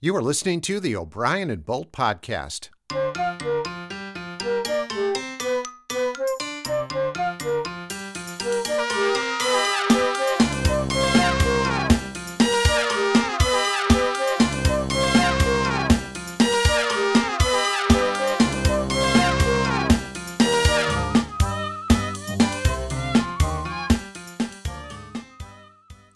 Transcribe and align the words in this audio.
You 0.00 0.14
are 0.14 0.22
listening 0.22 0.60
to 0.60 0.78
the 0.78 0.94
O'Brien 0.94 1.50
and 1.50 1.64
Bolt 1.64 1.90
podcast. 1.90 2.68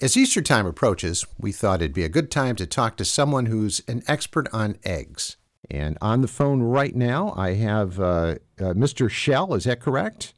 As 0.03 0.17
Easter 0.17 0.43
time 0.43 0.67
approaches, 0.67 1.25
we 1.39 1.53
thought 1.53 1.81
it'd 1.81 1.95
be 1.95 2.03
a 2.03 2.09
good 2.09 2.29
time 2.29 2.57
to 2.57 2.67
talk 2.67 2.97
to 2.97 3.05
someone 3.05 3.47
who's 3.47 3.83
an 3.87 4.03
expert 4.09 4.49
on 4.53 4.77
eggs. 4.85 5.37
And 5.71 5.97
on 6.03 6.23
the 6.23 6.27
phone 6.29 6.61
right 6.61 6.93
now, 6.93 7.33
I 7.37 7.55
have 7.55 8.01
uh, 8.01 8.03
uh, 8.03 8.35
Mr. 8.75 9.09
Shell. 9.09 9.55
Is 9.55 9.63
that 9.63 9.79
correct? 9.79 10.35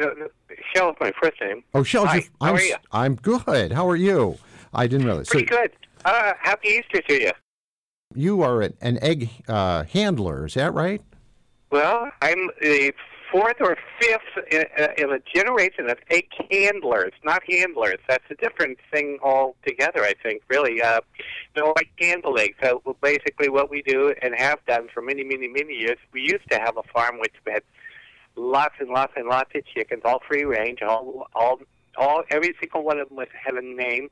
Uh, 0.00 0.06
Shell 0.72 0.90
is 0.90 0.96
my 1.00 1.12
first 1.20 1.40
name. 1.40 1.64
Oh, 1.74 1.82
Shell. 1.82 2.06
Hi, 2.06 2.18
you- 2.18 2.22
how 2.40 2.46
I'm, 2.46 2.54
are 2.54 2.60
you? 2.62 2.76
I'm 2.92 3.14
good. 3.16 3.72
How 3.72 3.88
are 3.88 3.96
you? 3.96 4.38
I 4.72 4.86
didn't 4.86 5.06
realize. 5.06 5.28
Pretty 5.28 5.46
good. 5.46 5.72
Uh, 6.04 6.34
happy 6.40 6.68
Easter 6.68 7.02
to 7.02 7.20
you. 7.20 7.32
you 8.14 8.42
are 8.42 8.62
an, 8.62 8.74
an 8.80 9.02
egg 9.02 9.28
uh, 9.48 9.82
handler. 9.92 10.46
Is 10.46 10.54
that 10.54 10.72
right? 10.72 11.02
Well, 11.72 12.12
I'm 12.22 12.48
the 12.60 12.92
fourth 13.30 13.56
or 13.60 13.76
fifth 14.00 14.46
in, 14.50 14.64
uh, 14.78 15.14
a 15.14 15.18
generation 15.34 15.88
of 15.90 15.98
egg 16.10 16.28
handlers, 16.50 17.12
not 17.24 17.42
handlers. 17.48 17.98
That's 18.08 18.24
a 18.30 18.34
different 18.34 18.78
thing 18.92 19.18
altogether, 19.22 20.02
I 20.02 20.14
think, 20.22 20.42
really. 20.48 20.82
Uh, 20.82 21.00
no, 21.56 21.72
like 21.76 21.90
handle 21.98 22.38
eggs. 22.38 22.56
So 22.62 22.82
basically 23.02 23.48
what 23.48 23.70
we 23.70 23.82
do 23.82 24.14
and 24.22 24.34
have 24.36 24.64
done 24.66 24.88
for 24.92 25.02
many, 25.02 25.24
many, 25.24 25.48
many 25.48 25.74
years, 25.74 25.98
we 26.12 26.22
used 26.22 26.48
to 26.50 26.58
have 26.58 26.76
a 26.76 26.82
farm 26.92 27.18
which 27.18 27.34
had 27.46 27.62
lots 28.36 28.74
and 28.78 28.90
lots 28.90 29.12
and 29.16 29.28
lots 29.28 29.50
of 29.54 29.64
chickens, 29.66 30.02
all 30.04 30.20
free 30.26 30.44
range, 30.44 30.80
all, 30.82 31.26
all, 31.34 31.58
all, 31.96 32.22
every 32.30 32.54
single 32.60 32.84
one 32.84 32.98
of 32.98 33.08
them 33.08 33.18
was, 33.18 33.28
had 33.32 33.54
a 33.54 33.62
name. 33.62 34.08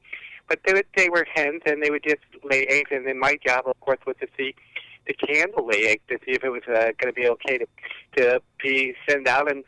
But 0.48 0.60
they, 0.64 0.74
would, 0.74 0.86
they 0.96 1.08
were 1.08 1.26
hens, 1.34 1.62
and 1.66 1.82
they 1.82 1.90
would 1.90 2.04
just 2.04 2.22
lay 2.44 2.66
eggs. 2.66 2.90
And 2.92 3.04
then 3.04 3.18
my 3.18 3.36
job, 3.44 3.64
of 3.66 3.78
course, 3.80 3.98
was 4.06 4.14
to 4.20 4.28
see 4.36 4.54
the 5.06 5.14
candle 5.14 5.66
lay 5.66 5.86
egg 5.86 6.00
to 6.08 6.18
see 6.24 6.32
if 6.32 6.44
it 6.44 6.50
was 6.50 6.62
uh, 6.68 6.90
going 6.98 7.06
to 7.06 7.12
be 7.12 7.28
okay 7.28 7.58
to 7.58 7.66
to 8.16 8.42
be 8.62 8.94
sent 9.08 9.28
out 9.28 9.50
and 9.50 9.64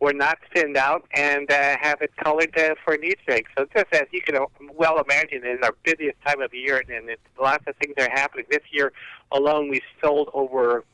or 0.00 0.12
not 0.12 0.38
send 0.54 0.76
out 0.76 1.06
and 1.14 1.50
uh, 1.50 1.76
have 1.80 2.02
it 2.02 2.14
colored 2.16 2.56
uh, 2.58 2.74
for 2.84 2.94
an 2.94 3.04
Easter 3.04 3.30
egg. 3.30 3.46
So 3.56 3.66
just 3.74 3.86
as 3.92 4.02
you 4.12 4.20
can 4.20 4.36
well 4.74 5.00
imagine, 5.00 5.46
in 5.46 5.62
our 5.62 5.74
busiest 5.82 6.20
time 6.26 6.42
of 6.42 6.52
year, 6.52 6.82
and 6.88 7.08
it's, 7.08 7.22
lots 7.40 7.64
of 7.66 7.74
things 7.76 7.94
are 7.98 8.10
happening. 8.10 8.44
This 8.50 8.62
year 8.70 8.92
alone, 9.32 9.68
we 9.70 9.80
sold 10.02 10.30
over 10.34 10.84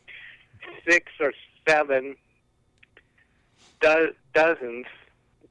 six 0.88 1.10
or 1.18 1.32
seven 1.68 2.14
do- 3.80 4.12
dozens. 4.34 4.86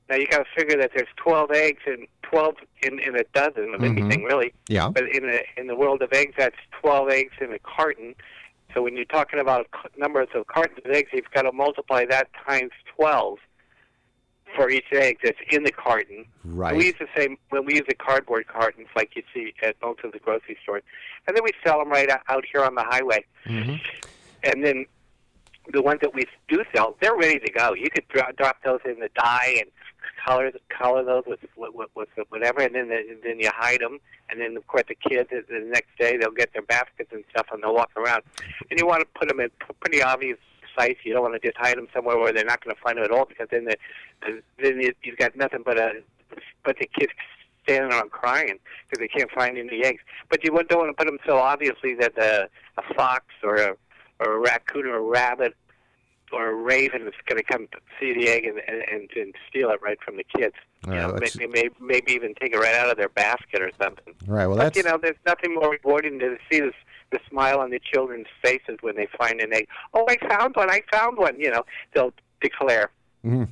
Now 0.09 0.15
you 0.15 0.27
got 0.27 0.39
to 0.39 0.45
figure 0.55 0.77
that 0.77 0.91
there's 0.95 1.09
12 1.17 1.51
eggs 1.51 1.81
and 1.85 2.07
12 2.29 2.55
in, 2.83 2.99
in 2.99 3.15
a 3.15 3.23
dozen 3.33 3.73
of 3.73 3.81
Mhm. 3.81 3.97
anything 3.99 4.23
really. 4.23 4.53
Yeah. 4.67 4.89
But 4.89 5.09
in 5.15 5.23
the 5.27 5.43
in 5.57 5.67
the 5.67 5.75
world 5.75 6.01
of 6.01 6.11
eggs, 6.13 6.33
that's 6.37 6.55
12 6.81 7.09
eggs 7.09 7.33
in 7.41 7.53
a 7.53 7.59
carton. 7.59 8.15
So 8.73 8.83
when 8.83 8.95
you're 8.95 9.05
talking 9.05 9.39
about 9.39 9.67
numbers 9.97 10.27
of 10.35 10.45
cartons 10.47 10.79
of 10.85 10.91
eggs, 10.91 11.09
you've 11.11 11.31
got 11.31 11.43
to 11.43 11.51
multiply 11.51 12.05
that 12.05 12.27
times 12.47 12.71
12 12.95 13.39
for 14.55 14.69
each 14.69 14.85
egg 14.91 15.17
that's 15.23 15.39
in 15.51 15.63
the 15.63 15.71
carton. 15.71 16.25
Right. 16.43 16.75
We 16.75 16.85
use 16.87 16.95
the 16.99 17.07
same 17.15 17.37
when 17.49 17.65
we 17.65 17.73
use 17.75 17.85
the 17.87 17.95
cardboard 17.95 18.47
cartons 18.47 18.87
like 18.95 19.15
you 19.15 19.23
see 19.33 19.53
at 19.63 19.75
most 19.81 20.03
of 20.03 20.11
the 20.11 20.19
grocery 20.19 20.57
stores, 20.61 20.83
and 21.27 21.35
then 21.35 21.43
we 21.43 21.51
sell 21.63 21.79
them 21.79 21.89
right 21.89 22.09
out- 22.09 22.45
here 22.51 22.63
on 22.63 22.75
the 22.75 22.83
highway. 22.83 23.23
hmm 23.45 23.75
And 24.43 24.63
then 24.63 24.85
the 25.71 25.81
ones 25.81 25.99
that 26.01 26.13
we 26.15 26.25
do 26.47 26.63
sell, 26.73 26.95
they're 27.01 27.15
ready 27.15 27.39
to 27.39 27.51
go. 27.51 27.73
You 27.73 27.89
could 27.91 28.07
drop, 28.07 28.35
drop 28.37 28.57
those 28.63 28.79
in 28.85 28.99
the 28.99 29.09
dye 29.15 29.55
and 29.59 29.69
color 30.25 30.51
color 30.69 31.03
those 31.03 31.23
with 31.25 31.39
with, 31.57 31.89
with, 31.95 32.09
whatever, 32.29 32.61
and 32.61 32.75
then 32.75 32.89
the, 32.89 33.17
then 33.23 33.39
you 33.39 33.49
hide 33.53 33.81
them. 33.81 33.99
And 34.29 34.39
then 34.39 34.57
of 34.57 34.67
course 34.67 34.83
the 34.87 34.95
kids 34.95 35.29
the 35.29 35.43
next 35.71 35.97
day 35.97 36.17
they'll 36.17 36.31
get 36.31 36.53
their 36.53 36.61
baskets 36.63 37.11
and 37.11 37.23
stuff 37.31 37.47
and 37.51 37.63
they'll 37.63 37.73
walk 37.73 37.91
around. 37.95 38.23
And 38.69 38.79
you 38.79 38.85
want 38.85 39.01
to 39.01 39.19
put 39.19 39.27
them 39.27 39.39
in 39.39 39.49
pretty 39.81 40.01
obvious 40.01 40.37
sites. 40.77 40.99
You 41.03 41.13
don't 41.13 41.23
want 41.23 41.41
to 41.41 41.47
just 41.47 41.57
hide 41.57 41.77
them 41.77 41.87
somewhere 41.93 42.17
where 42.17 42.33
they're 42.33 42.45
not 42.45 42.63
going 42.63 42.75
to 42.75 42.81
find 42.81 42.97
them 42.97 43.05
at 43.05 43.11
all 43.11 43.25
because 43.25 43.47
then 43.51 43.65
the, 43.65 43.77
the 44.21 44.41
then 44.61 44.81
you, 44.81 44.93
you've 45.03 45.17
got 45.17 45.35
nothing 45.35 45.63
but 45.65 45.77
a 45.77 46.01
but 46.63 46.77
the 46.77 46.87
kids 46.87 47.11
standing 47.63 47.91
around 47.91 48.11
crying 48.11 48.57
because 48.89 48.99
they 48.99 49.07
can't 49.07 49.31
find 49.31 49.57
any 49.57 49.83
eggs. 49.83 50.01
But 50.29 50.43
you 50.43 50.51
don't 50.51 50.79
want 50.79 50.89
to 50.89 50.93
put 50.93 51.07
them 51.07 51.19
so 51.25 51.37
obviously 51.37 51.95
that 51.95 52.15
the, 52.15 52.49
a 52.77 52.93
fox 52.93 53.25
or 53.43 53.55
a 53.55 53.75
or 54.19 54.33
a 54.33 54.39
raccoon 54.39 54.85
or 54.85 54.97
a 54.97 55.01
rabbit 55.01 55.55
or 56.31 56.49
a 56.49 56.53
raven 56.53 57.05
that's 57.05 57.17
going 57.27 57.37
to 57.37 57.43
come 57.43 57.67
see 57.99 58.13
the 58.13 58.27
egg 58.27 58.45
and, 58.45 58.59
and, 58.67 59.09
and, 59.15 59.35
steal 59.49 59.69
it 59.69 59.81
right 59.81 59.97
from 60.03 60.17
the 60.17 60.23
kids. 60.23 60.55
You 60.85 60.93
know, 60.93 61.17
maybe, 61.19 61.47
maybe 61.47 61.75
maybe 61.79 62.11
even 62.13 62.33
take 62.35 62.53
it 62.53 62.57
right 62.57 62.75
out 62.75 62.89
of 62.89 62.97
their 62.97 63.09
basket 63.09 63.61
or 63.61 63.71
something. 63.81 64.13
Right. 64.25 64.47
Well, 64.47 64.57
but 64.57 64.63
that's 64.63 64.77
you 64.77 64.83
know, 64.83 64.97
there's 65.01 65.17
nothing 65.25 65.55
more 65.55 65.71
rewarding 65.71 66.19
than 66.19 66.31
to 66.31 66.37
see 66.51 66.59
this 66.59 66.73
the 67.11 67.19
smile 67.29 67.59
on 67.59 67.71
the 67.71 67.79
children's 67.79 68.27
faces 68.43 68.77
when 68.81 68.95
they 68.95 69.07
find 69.17 69.41
an 69.41 69.53
egg. 69.53 69.67
Oh, 69.93 70.05
I 70.07 70.17
found 70.27 70.55
one! 70.55 70.69
I 70.69 70.81
found 70.91 71.17
one! 71.17 71.39
You 71.39 71.51
know, 71.51 71.63
they'll 71.93 72.13
declare. 72.41 72.91
Mm-hmm. 73.25 73.51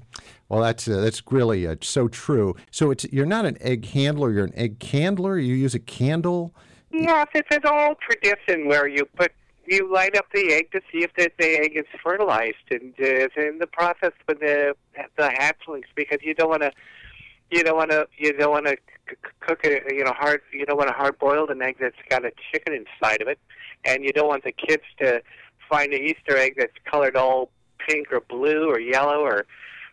Well, 0.50 0.62
that's 0.62 0.88
uh, 0.88 1.02
that's 1.02 1.22
really 1.30 1.68
uh, 1.68 1.76
so 1.82 2.08
true. 2.08 2.56
So 2.72 2.92
it's 2.92 3.06
you're 3.12 3.26
not 3.26 3.46
an 3.46 3.58
egg 3.60 3.86
handler. 3.86 4.32
You're 4.32 4.46
an 4.46 4.56
egg 4.56 4.80
candler. 4.80 5.38
You 5.38 5.56
use 5.56 5.76
a 5.76 5.80
candle. 5.80 6.54
Yes, 6.92 7.28
it's 7.36 7.54
an 7.54 7.62
old 7.66 7.98
tradition 8.00 8.68
where 8.68 8.88
you 8.88 9.06
put 9.06 9.34
you 9.68 9.92
light 9.92 10.16
up 10.16 10.26
the 10.34 10.54
egg 10.54 10.72
to 10.72 10.82
see 10.92 11.04
if 11.04 11.14
the, 11.16 11.30
the 11.38 11.60
egg 11.60 11.76
is 11.76 11.86
fertilized, 12.04 12.56
and 12.72 12.94
uh, 12.94 13.28
it's 13.28 13.36
in 13.36 13.60
the 13.60 13.68
process 13.68 14.14
with 14.28 14.40
the 14.40 14.76
the 15.18 15.30
hatchlings 15.40 15.86
because 15.96 16.20
you 16.22 16.34
don't 16.34 16.50
want 16.50 16.62
to 16.62 16.72
you 17.52 17.64
don't 17.64 17.78
want 17.78 17.92
to 17.92 18.08
you 18.18 18.34
don't 18.34 18.52
want 18.52 18.66
to 18.66 18.78
c- 19.10 19.16
cook 19.40 19.60
it 19.64 19.84
you 19.94 20.04
know 20.04 20.14
hard 20.14 20.42
you 20.52 20.66
don't 20.66 20.78
want 20.78 20.90
to 20.90 20.94
hard 20.96 21.18
boil 21.20 21.50
an 21.50 21.62
egg 21.62 21.78
that's 21.80 21.96
got 22.10 22.26
a 22.26 22.32
chicken 22.52 22.74
inside 22.74 23.22
of 23.22 23.28
it, 23.28 23.40
and 23.86 24.04
you 24.04 24.14
don't 24.14 24.28
want 24.28 24.44
the 24.44 24.52
kids 24.52 24.84
to 25.00 25.22
find 25.70 25.94
an 25.94 26.02
Easter 26.02 26.38
egg 26.38 26.56
that's 26.58 26.74
colored 26.90 27.16
all 27.16 27.52
pink 27.88 28.12
or 28.12 28.22
blue 28.22 28.70
or 28.70 28.80
yellow 28.80 29.20
or 29.20 29.46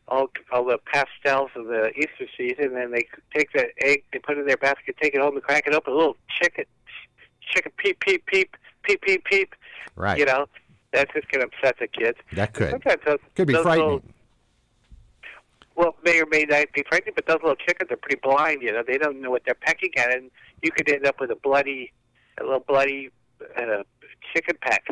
all, 0.09 0.29
all 0.53 0.65
the 0.65 0.79
pastels 0.93 1.51
of 1.57 1.67
the 1.67 1.91
Easter 1.97 2.27
season, 2.37 2.77
and 2.77 2.93
they 2.93 3.07
take 3.35 3.53
the 3.53 3.69
egg, 3.81 4.05
they 4.13 4.19
put 4.19 4.37
it 4.37 4.41
in 4.41 4.47
their 4.47 4.57
basket, 4.57 4.97
take 5.01 5.15
it 5.15 5.21
home, 5.21 5.35
and 5.35 5.43
crack 5.43 5.67
it 5.67 5.75
open. 5.75 5.93
A 5.93 5.97
little 5.97 6.17
chicken, 6.41 6.65
chicken 7.41 7.73
peep, 7.77 8.01
peep, 8.01 8.27
peep, 8.27 8.57
peep, 8.83 9.01
peep, 9.03 9.25
peep. 9.25 9.55
Right. 9.97 10.19
You 10.19 10.27
know, 10.27 10.47
that's 10.93 11.13
just 11.13 11.29
going 11.29 11.49
to 11.49 11.57
upset 11.57 11.77
the 11.81 11.89
kids. 11.89 12.19
that 12.33 12.53
could 12.55 12.71
Sometimes 12.71 13.01
those, 13.07 13.19
could 13.35 13.47
be 13.47 13.55
those 13.55 13.63
frightening. 13.63 13.87
Little, 13.87 14.03
well, 15.77 15.97
may 16.05 16.21
or 16.21 16.27
may 16.27 16.45
not 16.45 16.67
be 16.73 16.85
frightening, 16.89 17.15
but 17.17 17.27
those 17.27 17.39
little 17.43 17.57
chickens 17.57 17.91
are 17.91 17.97
pretty 17.97 18.21
blind. 18.23 18.63
You 18.63 18.73
know, 18.73 18.83
they 18.87 18.99
don't 18.99 19.21
know 19.21 19.31
what 19.31 19.43
they're 19.45 19.55
pecking 19.55 19.91
at, 19.97 20.13
and 20.13 20.31
you 20.63 20.71
could 20.71 20.89
end 20.89 21.07
up 21.07 21.21
with 21.21 21.31
a 21.31 21.37
bloody, 21.37 21.93
a 22.41 22.45
little 22.45 22.65
bloody 22.67 23.11
uh, 23.57 23.83
chicken 24.33 24.57
peck 24.61 24.87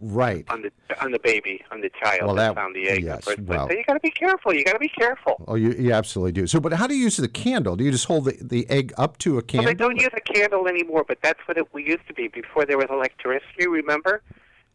Right. 0.00 0.44
on 0.48 0.62
the 0.62 0.70
on 1.02 1.10
the 1.12 1.18
baby, 1.18 1.62
on 1.70 1.80
the 1.80 1.90
child 2.02 2.22
Well, 2.26 2.34
that, 2.36 2.48
that- 2.48 2.54
found 2.56 2.74
the 2.76 2.88
egg. 2.88 3.04
yes, 3.04 3.24
place. 3.24 3.38
well- 3.40 3.68
so 3.68 3.74
you 3.74 3.84
got 3.84 3.94
to 3.94 4.00
be 4.00 4.10
careful. 4.10 4.52
You 4.54 4.64
got 4.64 4.74
to 4.74 4.78
be 4.78 4.88
careful. 4.88 5.42
Oh, 5.48 5.54
you, 5.54 5.72
you 5.72 5.92
absolutely 5.92 6.32
do. 6.32 6.46
So, 6.46 6.60
but 6.60 6.72
how 6.74 6.86
do 6.86 6.94
you 6.94 7.04
use 7.04 7.16
the 7.16 7.28
candle? 7.28 7.76
Do 7.76 7.84
you 7.84 7.90
just 7.90 8.04
hold 8.06 8.26
the, 8.26 8.36
the 8.40 8.68
egg 8.70 8.92
up 8.98 9.18
to 9.18 9.32
a 9.32 9.34
Well, 9.34 9.42
candle? 9.42 9.70
they 9.70 9.74
don't 9.74 9.96
use 9.96 10.10
a 10.16 10.20
candle 10.20 10.68
anymore, 10.68 11.04
but 11.06 11.18
that's 11.22 11.40
what 11.46 11.56
it 11.56 11.72
we 11.72 11.84
used 11.86 12.06
to 12.08 12.14
be 12.14 12.28
before 12.28 12.66
there 12.66 12.78
was 12.78 12.88
electricity. 12.90 13.66
Remember, 13.66 14.22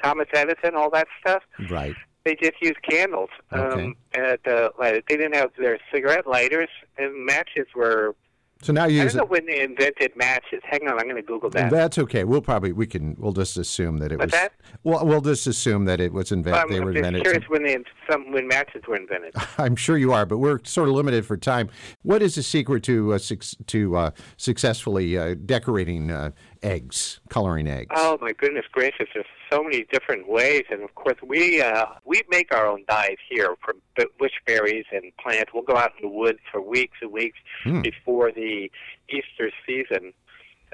Thomas 0.04 0.28
Edison, 0.34 0.76
all 0.76 0.90
that 0.92 1.08
stuff. 1.22 1.44
Right. 1.70 1.96
They 2.26 2.36
just 2.36 2.62
used 2.62 2.82
candles. 2.82 3.30
Okay. 3.54 3.84
Um, 3.86 3.96
and 4.14 4.40
uh, 4.48 4.70
they 4.80 5.02
didn't 5.08 5.36
have 5.36 5.52
their 5.58 5.80
cigarette 5.92 6.28
lighters, 6.28 6.70
and 6.98 7.26
matches 7.26 7.68
were. 7.76 8.16
So 8.62 8.74
now 8.74 8.86
you 8.86 9.02
I 9.02 9.06
don't 9.06 9.16
know 9.16 9.24
it. 9.24 9.30
when 9.30 9.46
they 9.46 9.62
invented 9.62 10.18
matches. 10.18 10.60
Hang 10.64 10.86
on, 10.88 11.00
I'm 11.00 11.06
going 11.06 11.16
to 11.16 11.22
Google 11.22 11.50
that. 11.52 11.72
That's 11.72 11.98
okay. 11.98 12.26
We'll 12.26 12.42
probably 12.42 12.74
we 12.74 12.88
can 12.88 13.16
we'll 13.18 13.32
just 13.32 13.56
assume 13.58 14.00
that 14.00 14.12
it 14.12 14.20
What's 14.20 14.34
was. 14.34 14.42
that? 14.42 14.52
Well, 14.84 15.06
we'll 15.06 15.22
just 15.22 15.48
assume 15.48 15.86
that 15.86 16.02
it 16.02 16.12
was 16.12 16.34
invented. 16.34 16.62
I'm 16.62 16.70
they 16.70 16.82
were 16.82 16.92
invented. 16.94 17.24
curious 17.24 17.46
when 17.48 17.64
they 17.64 17.78
some 18.12 18.34
when 18.34 18.50
matches 18.50 18.82
were 18.86 18.98
invented. 18.98 19.34
I'm 19.58 19.78
sure 19.78 19.98
you 19.98 20.12
are, 20.12 20.26
but 20.26 20.40
we're 20.40 20.60
sort 20.66 20.90
of 20.90 20.96
limited 20.96 21.26
for 21.26 21.38
time. 21.38 21.70
What 22.02 22.22
is 22.22 22.36
the 22.36 22.44
secret 22.44 22.84
to 22.84 23.14
uh, 23.14 23.18
suc 23.18 23.44
to 23.68 23.96
uh, 23.96 24.12
successfully 24.36 25.18
uh, 25.18 25.36
decorating 25.46 26.12
uh, 26.12 26.32
eggs, 26.62 27.20
coloring 27.30 27.68
eggs? 27.68 27.92
Oh 27.96 28.18
my 28.22 28.32
goodness 28.34 28.66
gracious! 28.72 29.08
There's 29.14 29.26
so 29.52 29.64
many 29.64 29.86
different 29.92 30.28
ways, 30.28 30.64
and 30.70 30.82
of 30.84 30.94
course 30.96 31.18
we 31.24 31.62
uh, 31.62 31.86
we 32.06 32.22
make 32.30 32.54
our 32.54 32.68
own 32.68 32.84
dyes 32.88 33.18
here 33.30 33.56
from 33.64 33.82
bu- 33.96 34.10
bush 34.18 34.34
berries 34.46 34.86
and 34.92 35.12
plants. 35.18 35.52
We'll 35.54 35.64
go 35.64 35.78
out 35.78 35.92
in 36.02 36.10
the 36.10 36.14
woods 36.16 36.40
for 36.52 36.62
weeks 36.62 36.98
and 37.02 37.12
weeks 37.12 37.38
Hmm. 37.64 37.82
before 37.82 38.32
the 38.32 38.72
Easter 39.10 39.52
season. 39.66 40.14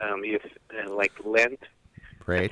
Um, 0.02 0.24
you, 0.26 0.40
uh, 0.78 0.94
like 0.94 1.14
Lent, 1.24 1.60
Great. 2.20 2.52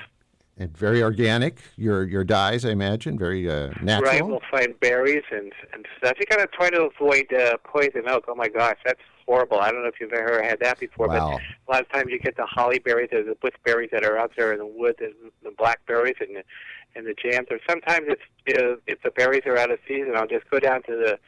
And 0.55 0.77
very 0.77 1.01
organic. 1.01 1.57
Your 1.77 2.03
your 2.03 2.23
dyes, 2.23 2.63
I 2.63 2.69
imagine, 2.69 3.17
very 3.17 3.49
uh, 3.49 3.71
natural. 3.81 4.11
Right, 4.11 4.25
we'll 4.25 4.39
find 4.51 4.79
berries 4.79 5.23
and 5.31 5.51
and 5.73 5.85
stuff. 5.97 6.13
You 6.19 6.27
gotta 6.29 6.45
try 6.47 6.69
to 6.69 6.89
avoid 6.95 7.33
uh, 7.33 7.57
poison 7.63 8.03
oak. 8.07 8.25
Oh 8.27 8.35
my 8.35 8.49
gosh, 8.49 8.77
that's 8.85 9.01
horrible. 9.25 9.59
I 9.59 9.71
don't 9.71 9.81
know 9.81 9.87
if 9.89 9.99
you've 9.99 10.13
ever 10.13 10.43
had 10.43 10.59
that 10.59 10.79
before, 10.79 11.07
Wow. 11.07 11.31
but 11.31 11.41
a 11.41 11.71
lot 11.71 11.81
of 11.81 11.91
times 11.91 12.11
you 12.11 12.19
get 12.19 12.37
the 12.37 12.45
holly 12.45 12.77
berries 12.77 13.09
or 13.11 13.23
the 13.23 13.33
bush 13.41 13.55
berries 13.65 13.89
that 13.93 14.05
are 14.05 14.15
out 14.17 14.31
there 14.37 14.53
in 14.53 14.59
the 14.59 14.65
wood, 14.67 14.95
and 14.99 15.13
the 15.41 15.51
blackberries 15.57 16.17
and 16.19 16.35
the, 16.35 16.43
and 16.95 17.07
the 17.07 17.15
jams. 17.15 17.47
Or 17.49 17.57
sometimes 17.67 18.05
it's 18.09 18.59
uh, 18.61 18.75
if 18.85 19.01
the 19.01 19.09
berries 19.09 19.43
are 19.47 19.57
out 19.57 19.71
of 19.71 19.79
season, 19.87 20.13
I'll 20.15 20.27
just 20.27 20.47
go 20.51 20.59
down 20.59 20.83
to 20.83 20.91
the 20.91 21.19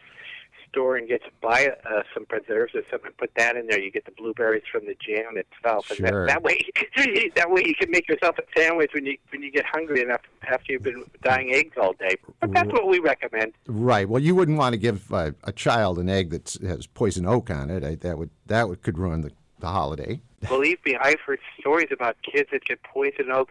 store 0.76 0.98
and 0.98 1.08
get 1.08 1.24
to 1.24 1.32
buy 1.42 1.70
uh, 1.90 2.04
some 2.14 2.26
preserves 2.26 2.76
or 2.76 2.82
something. 2.92 3.12
Put 3.18 3.32
that 3.36 3.56
in 3.56 3.68
there. 3.68 3.80
You 3.80 3.92
get 3.92 4.06
the 4.06 4.12
blueberries 4.12 4.64
from 4.70 4.86
the 4.86 4.96
jam 4.96 5.38
itself, 5.38 5.90
and 5.92 6.00
that, 6.06 6.28
that 6.28 6.44
way, 6.44 6.60
that 7.36 7.50
way 7.50 7.64
you 7.66 7.76
can 7.76 7.90
make 7.92 8.08
yourself 8.10 8.38
a 8.38 8.44
sandwich 8.60 8.92
when 8.94 9.06
you 9.06 9.18
when 9.30 9.42
you 9.42 9.52
get 9.52 9.66
hungry 9.66 10.02
enough 10.02 10.22
after 10.48 10.74
you've 10.74 10.84
been 10.84 11.06
dyeing 11.24 11.54
eggs 11.54 11.78
all 11.82 11.94
day. 11.94 12.16
But 12.42 12.54
that's 12.54 12.72
what 12.72 12.88
we 12.88 13.00
recommend. 13.00 13.54
Right. 13.68 14.08
Well, 14.08 14.22
you 14.22 14.36
wouldn't 14.36 14.58
want 14.58 14.74
to 14.74 14.78
give 14.78 15.14
uh, 15.14 15.32
a 15.44 15.52
child 15.52 16.00
an 16.00 16.10
egg 16.10 16.32
that 16.32 16.58
has 16.66 16.88
poison 16.88 17.26
oak 17.26 17.50
on 17.50 17.70
it. 17.70 17.84
I, 17.84 17.96
that 17.96 18.18
would 18.18 18.30
that 18.48 18.68
would 18.68 18.82
could 18.82 18.98
ruin 18.98 19.22
the, 19.22 19.32
the 19.60 19.68
holiday. 19.68 20.20
Believe 20.48 20.78
me, 20.86 20.96
I've 21.00 21.20
heard 21.22 21.40
stories 21.60 21.88
about 21.92 22.18
kids 22.22 22.50
that 22.52 22.66
get 22.66 22.84
poison 22.84 23.32
oak, 23.32 23.50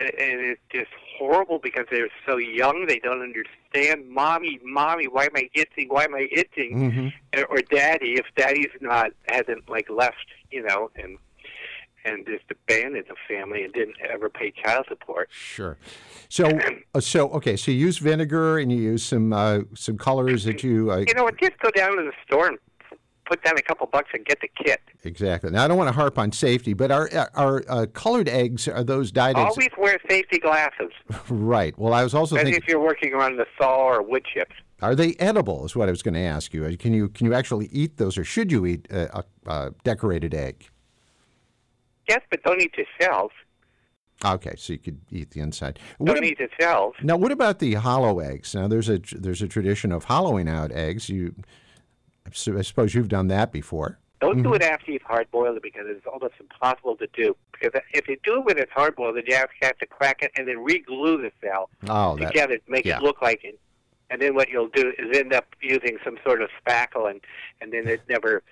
and 0.00 0.10
it's 0.40 0.60
just 0.72 0.90
horrible 1.18 1.58
because 1.62 1.86
they're 1.90 2.08
so 2.26 2.36
young. 2.36 2.86
They 2.86 2.98
don't 2.98 3.22
understand. 3.22 4.08
Mommy, 4.08 4.58
mommy, 4.64 5.06
why 5.06 5.24
am 5.24 5.30
I 5.36 5.48
itching? 5.54 5.88
Why 5.88 6.04
am 6.04 6.14
I 6.14 6.28
itching? 6.32 6.90
hmm 7.32 7.38
Or- 7.38 7.46
Or 7.46 7.58
daddy, 7.62 8.14
if 8.14 8.26
daddy's 8.36 8.66
not 8.80 9.10
hasn't 9.28 9.68
like 9.68 9.88
left, 9.90 10.26
you 10.50 10.62
know, 10.62 10.90
and 10.96 11.18
and 12.06 12.26
just 12.26 12.44
abandoned 12.50 13.06
the 13.08 13.14
family 13.26 13.64
and 13.64 13.72
didn't 13.72 13.96
ever 14.10 14.28
pay 14.28 14.50
child 14.50 14.84
support. 14.88 15.28
Sure. 15.32 15.78
So 16.28 16.58
uh, 16.94 17.00
so 17.00 17.28
okay. 17.30 17.56
So 17.56 17.70
you 17.70 17.78
use 17.78 17.96
vinegar 17.98 18.58
and 18.58 18.70
you 18.70 18.78
use 18.78 19.02
some 19.04 19.32
uh, 19.32 19.60
some 19.74 19.96
colors 19.96 20.44
that 20.44 20.62
you 20.62 20.90
uh, 20.90 20.98
You 21.06 21.14
know 21.14 21.24
what? 21.24 21.38
Just 21.40 21.58
go 21.60 21.70
down 21.70 21.96
to 21.96 22.02
the 22.02 22.12
store 22.26 22.48
and 22.48 22.58
put 23.26 23.42
down 23.42 23.56
a 23.58 23.62
couple 23.62 23.86
bucks 23.86 24.10
and 24.14 24.24
get 24.24 24.40
the 24.40 24.48
kit. 24.62 24.80
exactly. 25.04 25.50
Now 25.50 25.64
I 25.64 25.68
don't 25.68 25.76
want 25.78 25.88
to 25.88 25.92
harp 25.94 26.18
on 26.18 26.32
safety, 26.32 26.72
but 26.74 26.90
our 26.90 27.08
are 27.34 27.62
uh, 27.68 27.86
colored 27.92 28.28
eggs 28.28 28.68
are 28.68 28.84
those 28.84 29.10
dyed 29.12 29.36
eggs? 29.36 29.50
Always 29.50 29.70
wear 29.78 29.98
safety 30.08 30.38
glasses, 30.38 30.92
Right. 31.28 31.76
Well, 31.78 31.92
I 31.94 32.02
was 32.02 32.14
also 32.14 32.36
especially 32.36 32.52
thinking, 32.52 32.64
if 32.66 32.68
you're 32.68 32.80
working 32.84 33.12
around 33.14 33.36
the 33.38 33.46
saw 33.58 33.76
or 33.76 34.02
wood 34.02 34.24
chips. 34.32 34.54
are 34.82 34.94
they 34.94 35.14
edible? 35.18 35.64
Is 35.64 35.74
what 35.76 35.88
I 35.88 35.90
was 35.92 36.02
going 36.02 36.14
to 36.14 36.20
ask 36.20 36.52
you. 36.54 36.64
Uh, 36.66 36.72
Can 36.78 36.92
you 36.92 37.08
can 37.08 37.26
you 37.26 37.34
actually 37.34 37.66
eat 37.72 37.96
those, 37.96 38.18
or 38.18 38.24
should 38.24 38.50
you 38.52 38.66
eat 38.66 38.86
uh, 38.92 39.22
a, 39.46 39.50
a 39.50 39.74
decorated 39.84 40.34
egg? 40.34 40.68
Yes, 42.08 42.20
but 42.30 42.42
don't 42.42 42.60
eat 42.60 42.72
the 42.76 42.84
shells. 43.00 43.30
Okay, 44.24 44.54
so 44.56 44.72
you 44.72 44.78
could 44.78 45.00
eat 45.10 45.30
the 45.32 45.40
inside. 45.40 45.78
What 45.98 46.06
Don't 46.14 46.18
ab- 46.18 46.24
eat 46.24 46.38
the 46.38 46.48
shells. 46.58 46.94
now, 47.02 47.16
what 47.16 47.32
about 47.32 47.58
the 47.58 47.74
hollow 47.74 48.20
eggs? 48.20 48.54
Now, 48.54 48.68
there's 48.68 48.88
a 48.88 48.98
there's 49.12 49.42
a 49.42 49.48
tradition 49.48 49.90
of 49.92 50.04
hollowing 50.04 50.48
out 50.48 50.70
eggs. 50.72 51.08
You, 51.08 51.34
I 52.26 52.62
suppose 52.62 52.94
you've 52.94 53.08
done 53.08 53.28
that 53.28 53.52
before. 53.52 53.98
Don't 54.20 54.38
do 54.38 54.50
mm-hmm. 54.50 54.54
it 54.54 54.62
after 54.62 54.92
you've 54.92 55.02
hard 55.02 55.30
boiled 55.30 55.56
it 55.56 55.62
because 55.62 55.84
it's 55.86 56.06
almost 56.06 56.34
impossible 56.40 56.96
to 56.96 57.06
do. 57.08 57.36
Because 57.52 57.78
if 57.92 58.08
you 58.08 58.16
do 58.24 58.38
it 58.38 58.44
when 58.46 58.58
it's 58.58 58.72
hard 58.72 58.96
boiled, 58.96 59.16
then 59.16 59.24
you 59.26 59.34
have 59.34 59.50
to 59.78 59.86
crack 59.86 60.22
it 60.22 60.32
and 60.36 60.48
then 60.48 60.60
re-glue 60.60 61.20
the 61.20 61.30
cell 61.42 61.68
Oh, 61.88 62.16
that 62.16 62.28
together 62.28 62.56
to 62.56 62.70
make 62.70 62.86
yeah. 62.86 62.96
it 62.96 63.02
look 63.02 63.20
like 63.20 63.44
it. 63.44 63.58
And 64.08 64.22
then 64.22 64.34
what 64.34 64.48
you'll 64.48 64.68
do 64.68 64.92
is 64.98 65.16
end 65.16 65.34
up 65.34 65.46
using 65.60 65.98
some 66.04 66.16
sort 66.24 66.40
of 66.40 66.48
spackle, 66.64 67.10
and 67.10 67.20
and 67.60 67.72
then 67.72 67.88
it 67.88 68.02
never. 68.08 68.42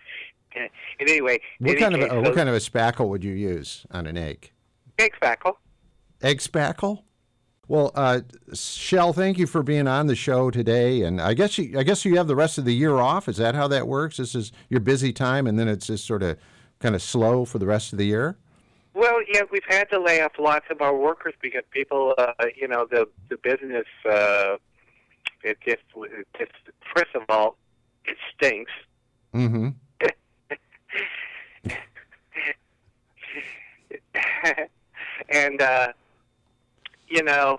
Eh, 0.55 0.67
and 0.99 1.09
anyway, 1.09 1.39
what 1.59 1.71
any 1.71 1.81
kind 1.81 1.95
of 1.95 2.01
case, 2.01 2.11
a, 2.11 2.15
so 2.15 2.21
what 2.21 2.35
kind 2.35 2.49
of 2.49 2.55
a 2.55 2.59
spackle 2.59 3.09
would 3.09 3.23
you 3.23 3.33
use 3.33 3.87
on 3.91 4.07
an 4.07 4.17
egg? 4.17 4.51
egg 4.99 5.13
spackle. 5.21 5.55
Egg 6.23 6.39
spackle. 6.39 7.03
Well, 7.73 7.91
uh, 7.95 8.21
Shell, 8.53 9.15
thank 9.15 9.39
you 9.39 9.47
for 9.47 9.63
being 9.63 9.89
on 9.89 10.07
the 10.07 10.15
show 10.15 10.51
today, 10.51 11.05
and 11.05 11.19
I 11.19 11.33
guess 11.33 11.57
you 11.57 11.79
I 11.79 11.85
guess 11.85 12.05
you 12.05 12.19
have 12.19 12.27
the 12.27 12.37
rest 12.37 12.59
of 12.59 12.67
the 12.67 12.75
year 12.75 12.99
off. 12.99 13.31
Is 13.31 13.39
that 13.39 13.55
how 13.55 13.67
that 13.69 13.89
works? 13.89 14.19
This 14.19 14.35
is 14.35 14.53
your 14.69 14.81
busy 14.81 15.11
time, 15.11 15.47
and 15.47 15.59
then 15.59 15.69
it's 15.69 15.87
just 15.87 16.05
sort 16.05 16.23
of 16.23 16.37
kind 16.81 16.95
of 16.95 17.01
slow 17.01 17.47
for 17.47 17.59
the 17.59 17.65
rest 17.65 17.95
of 17.95 17.99
the 17.99 18.05
year. 18.05 18.37
Well, 18.93 19.23
yeah, 19.27 19.45
we've 19.51 19.65
had 19.67 19.89
to 19.89 19.99
lay 19.99 20.21
off 20.21 20.33
lots 20.39 20.67
of 20.69 20.83
our 20.83 20.95
workers 20.95 21.33
because 21.41 21.63
people, 21.71 22.15
uh, 22.19 22.35
you 22.55 22.69
know, 22.69 22.87
the 22.91 23.09
the 23.31 23.39
business, 23.39 23.87
uh, 24.05 24.59
it 25.43 25.57
just, 25.67 25.81
it 25.97 26.27
just, 26.39 26.53
first 26.95 27.15
of 27.15 27.23
all, 27.31 27.57
it 28.05 28.19
stinks. 28.37 28.73
Mm-hmm. 29.33 29.69
and 35.31 35.63
uh, 35.63 35.89
you 37.13 37.23
know, 37.23 37.59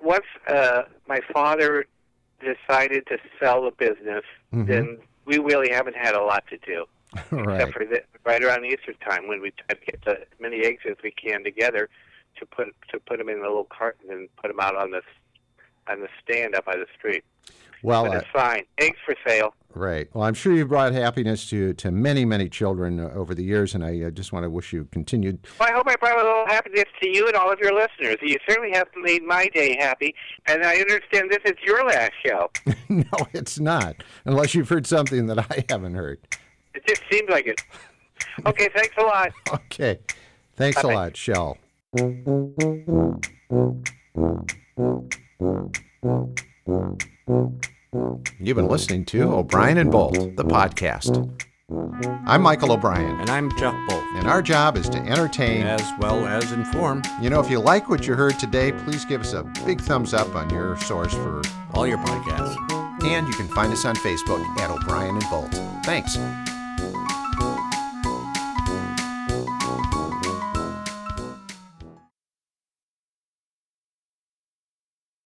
once 0.00 0.24
uh, 0.46 0.82
my 1.08 1.20
father 1.32 1.86
decided 2.40 3.04
to 3.08 3.18
sell 3.40 3.62
the 3.64 3.72
business, 3.72 4.24
Mhm. 4.52 4.66
then 4.66 4.98
we 5.24 5.38
really 5.38 5.70
haven't 5.72 5.96
had 5.96 6.14
a 6.14 6.22
lot 6.22 6.44
to 6.50 6.56
do. 6.58 6.86
right. 7.30 7.56
except 7.60 7.74
for 7.74 7.84
the, 7.84 8.02
right 8.24 8.42
around 8.42 8.64
Easter 8.64 8.94
time 9.06 9.28
when 9.28 9.42
we 9.42 9.50
try 9.50 9.74
to 9.74 9.84
get 9.84 10.02
the, 10.06 10.12
as 10.12 10.40
many 10.40 10.64
eggs 10.64 10.80
as 10.88 10.96
we 11.04 11.10
can 11.10 11.44
together 11.44 11.90
to 12.38 12.46
put 12.46 12.68
to 12.90 12.98
put 13.00 13.18
them 13.18 13.28
in 13.28 13.36
a 13.36 13.42
little 13.42 13.64
carton 13.64 14.10
and 14.10 14.34
put 14.36 14.48
them 14.48 14.58
out 14.60 14.74
on 14.74 14.92
the 14.92 15.02
on 15.88 16.00
the 16.00 16.08
stand 16.22 16.54
up 16.54 16.64
by 16.64 16.76
the 16.76 16.86
street. 16.96 17.24
Well, 17.82 18.04
but 18.04 18.14
uh, 18.14 18.18
it's 18.18 18.28
fine. 18.32 18.62
Eggs 18.78 18.98
for 19.04 19.16
sale. 19.26 19.54
right. 19.74 20.08
Well, 20.14 20.22
I'm 20.22 20.34
sure 20.34 20.52
you've 20.52 20.68
brought 20.68 20.92
happiness 20.92 21.48
to 21.50 21.72
to 21.74 21.90
many 21.90 22.24
many 22.24 22.48
children 22.48 23.00
uh, 23.00 23.10
over 23.12 23.34
the 23.34 23.42
years, 23.42 23.74
and 23.74 23.84
I 23.84 24.02
uh, 24.02 24.10
just 24.10 24.32
want 24.32 24.44
to 24.44 24.50
wish 24.50 24.72
you 24.72 24.84
continued. 24.92 25.40
Well, 25.58 25.68
I 25.68 25.72
hope 25.72 25.88
I 25.88 25.96
brought 25.96 26.14
a 26.20 26.22
little 26.22 26.46
happiness 26.46 26.84
to 27.00 27.08
you 27.08 27.26
and 27.26 27.34
all 27.36 27.50
of 27.52 27.58
your 27.58 27.74
listeners. 27.74 28.18
You 28.22 28.36
certainly 28.48 28.70
have 28.72 28.86
made 28.96 29.24
my 29.24 29.48
day 29.52 29.76
happy, 29.80 30.14
and 30.46 30.62
I 30.64 30.76
understand 30.76 31.30
this 31.32 31.40
is 31.44 31.54
your 31.64 31.84
last 31.84 32.12
show. 32.24 32.50
no, 32.88 33.04
it's 33.32 33.58
not, 33.58 33.96
unless 34.26 34.54
you've 34.54 34.68
heard 34.68 34.86
something 34.86 35.26
that 35.26 35.38
I 35.50 35.64
haven't 35.68 35.94
heard. 35.94 36.20
It 36.74 36.86
just 36.86 37.02
seems 37.10 37.28
like 37.28 37.46
it. 37.48 37.60
Okay, 38.46 38.68
thanks 38.74 38.94
a 38.98 39.02
lot. 39.02 39.32
Okay. 39.52 39.98
Thanks 40.54 40.78
a 40.78 40.82
Bye-bye. 40.82 40.94
lot, 40.94 41.16
Shell. 41.16 41.58
You've 48.40 48.56
been 48.56 48.68
listening 48.68 49.04
to 49.06 49.22
O'Brien 49.22 49.78
and 49.78 49.90
Bolt, 49.90 50.14
the 50.36 50.44
podcast. 50.44 51.28
I'm 52.26 52.42
Michael 52.42 52.72
O'Brien, 52.72 53.18
And 53.20 53.30
I'm 53.30 53.50
Jeff 53.58 53.74
Bolt, 53.88 54.02
and 54.16 54.26
our 54.26 54.42
job 54.42 54.76
is 54.76 54.88
to 54.90 54.98
entertain. 54.98 55.62
as 55.62 55.82
well 55.98 56.26
as 56.26 56.52
inform 56.52 57.02
You 57.20 57.30
know, 57.30 57.40
if 57.40 57.50
you 57.50 57.58
like 57.60 57.88
what 57.88 58.06
you 58.06 58.14
heard 58.14 58.38
today, 58.38 58.72
please 58.72 59.04
give 59.04 59.22
us 59.22 59.32
a 59.32 59.42
big 59.64 59.80
thumbs 59.80 60.14
up 60.14 60.34
on 60.34 60.50
your 60.50 60.76
source 60.76 61.12
for, 61.14 61.42
all 61.74 61.86
your 61.86 61.98
podcasts. 61.98 63.02
and 63.04 63.26
you 63.26 63.34
can 63.34 63.48
find 63.48 63.72
us 63.72 63.84
on 63.84 63.96
Facebook 63.96 64.44
at 64.60 64.70
O'Brien 64.70 65.16
and 65.16 65.24
Bolt. 65.30 65.52
Thanks. 65.84 66.16